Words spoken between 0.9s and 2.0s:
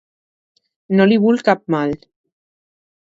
No li vull cap mal.